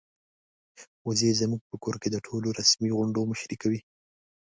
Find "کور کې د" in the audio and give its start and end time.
1.83-2.17